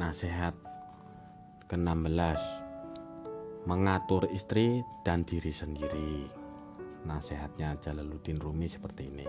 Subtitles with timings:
[0.00, 0.56] Nasihat
[1.68, 2.40] ke-16.
[3.68, 6.24] Mengatur istri dan diri sendiri.
[7.04, 9.28] Nasihatnya Jalaluddin Rumi seperti ini.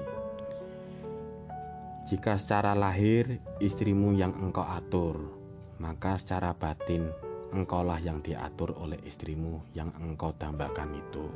[2.08, 5.42] Jika secara lahir istrimu yang engkau atur
[5.84, 7.10] Maka secara batin
[7.52, 11.28] engkaulah yang diatur oleh istrimu yang engkau dambakan itu.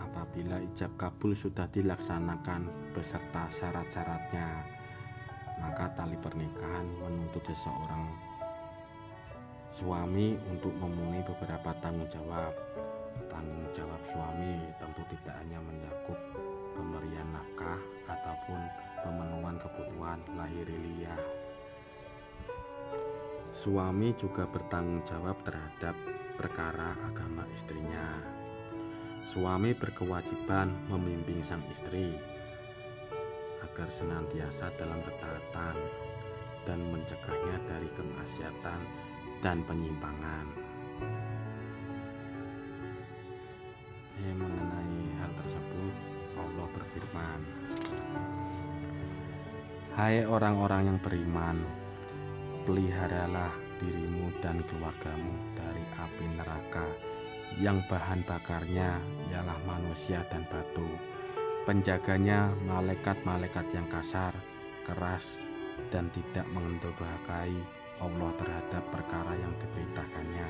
[0.00, 4.76] Apabila ijab kabul sudah dilaksanakan beserta syarat-syaratnya
[5.66, 8.06] maka tali pernikahan menuntut seseorang
[9.74, 12.54] suami untuk memenuhi beberapa tanggung jawab.
[13.26, 16.16] Tanggung jawab suami tentu tidak hanya mencakup
[16.78, 18.60] pemberian nafkah ataupun
[19.02, 21.20] pemenuhan kebutuhan lahiriah.
[23.50, 25.98] Suami juga bertanggung jawab terhadap
[26.38, 28.22] perkara agama istrinya.
[29.26, 32.14] Suami berkewajiban membimbing sang istri
[33.76, 35.76] agar senantiasa dalam ketaatan
[36.64, 38.80] dan mencegahnya dari kemaksiatan
[39.44, 40.48] dan penyimpangan.
[44.16, 45.94] Eh, mengenai hal tersebut,
[46.40, 47.40] Allah berfirman,
[49.92, 51.60] Hai orang-orang yang beriman,
[52.64, 56.88] peliharalah dirimu dan keluargamu dari api neraka
[57.60, 58.96] yang bahan bakarnya
[59.28, 61.15] ialah manusia dan batu
[61.66, 64.30] Penjaganya malaikat-malaikat yang kasar,
[64.86, 65.34] keras,
[65.90, 67.50] dan tidak mendurhakai
[67.98, 70.46] Allah terhadap perkara yang diperintahkannya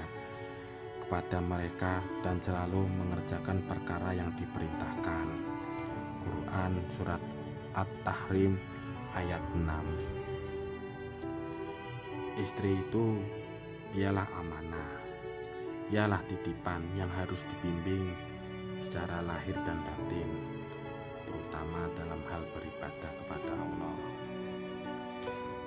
[1.01, 5.27] kepada mereka dan selalu mengerjakan perkara yang diperintahkan.
[6.21, 7.25] Quran Surat
[7.73, 8.61] At-Tahrim
[9.17, 13.25] ayat 6 Istri itu
[13.97, 15.01] ialah amanah,
[15.89, 18.13] ialah titipan yang harus dibimbing
[18.85, 20.29] secara lahir dan batin
[21.57, 23.97] terutama dalam hal beribadah kepada Allah.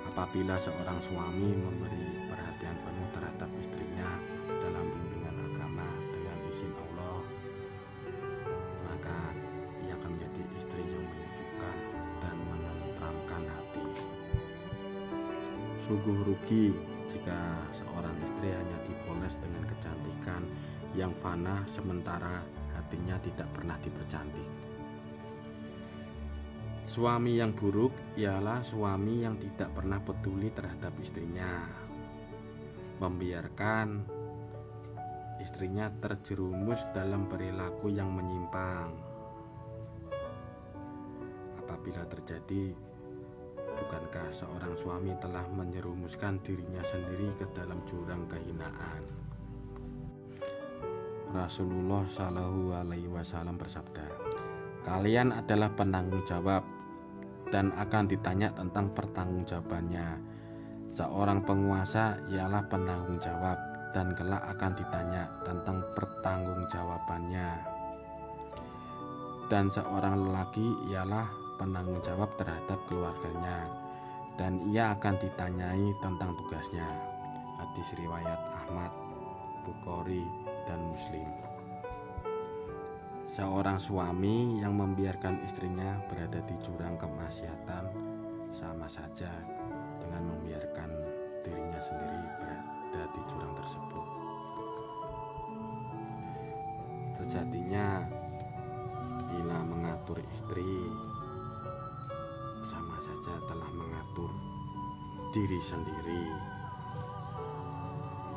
[0.06, 4.06] Apabila seorang suami memberi perhatian penuh terhadap istrinya
[4.46, 7.18] dalam bimbingan agama dengan izin Allah,
[8.86, 9.34] maka
[9.82, 11.76] ia akan menjadi istri yang menyejukkan
[12.22, 13.86] dan menenteramkan hati.
[15.90, 16.70] Sungguh rugi
[17.10, 20.46] jika seorang istri hanya dipoles dengan kecantikan
[20.94, 22.46] yang fana sementara
[22.78, 24.09] hatinya tidak pernah dipercantik.
[26.90, 31.70] Suami yang buruk ialah suami yang tidak pernah peduli terhadap istrinya,
[32.98, 34.02] membiarkan
[35.38, 38.90] istrinya terjerumus dalam perilaku yang menyimpang.
[41.62, 42.74] Apabila terjadi,
[43.54, 49.06] bukankah seorang suami telah menyerumuskan dirinya sendiri ke dalam jurang kehinaan?
[51.30, 54.10] Rasulullah Shallallahu Alaihi Wasallam bersabda,
[54.82, 56.79] "Kalian adalah penanggung jawab
[57.50, 60.08] dan akan ditanya tentang pertanggungjawabannya.
[60.90, 63.58] Seorang penguasa ialah penanggung jawab
[63.94, 67.50] dan kelak akan ditanya tentang pertanggungjawabannya.
[69.50, 71.26] Dan seorang lelaki ialah
[71.58, 73.66] penanggung jawab terhadap keluarganya
[74.40, 76.88] dan ia akan ditanyai tentang tugasnya.
[77.60, 78.88] Hadis riwayat Ahmad,
[79.68, 80.24] Bukhari,
[80.64, 81.49] dan Muslim.
[83.30, 87.86] Seorang suami yang membiarkan istrinya berada di jurang kemaksiatan
[88.50, 89.30] sama saja
[90.02, 90.90] dengan membiarkan
[91.46, 94.06] dirinya sendiri berada di jurang tersebut.
[97.22, 98.02] Sejatinya,
[99.30, 100.90] bila mengatur istri
[102.66, 104.34] sama saja telah mengatur
[105.30, 106.26] diri sendiri.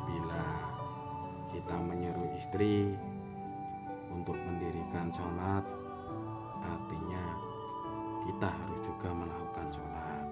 [0.06, 0.46] Bila
[1.50, 2.94] kita menyuruh istri
[4.94, 5.64] mendirikan sholat
[6.62, 7.24] artinya
[8.22, 10.26] kita harus juga melakukan sholat.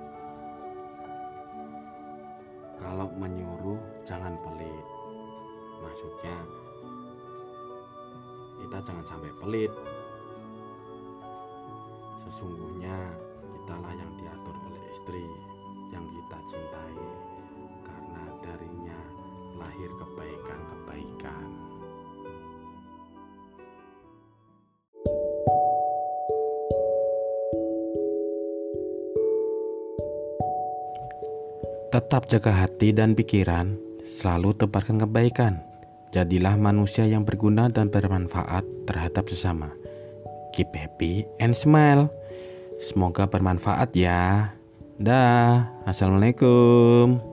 [2.79, 4.87] Kalau menyuruh jangan pelit.
[5.83, 6.37] Maksudnya
[8.63, 9.75] kita jangan sampai pelit.
[12.23, 13.19] Sesungguhnya
[13.59, 15.27] kitalah yang diatur oleh istri
[31.93, 33.77] Tetap jaga hati dan pikiran,
[34.17, 35.61] selalu tebarkan kebaikan.
[36.09, 39.69] Jadilah manusia yang berguna dan bermanfaat terhadap sesama.
[40.57, 42.09] Keep happy and smile.
[42.81, 44.57] Semoga bermanfaat ya.
[44.97, 47.32] Dah, assalamualaikum.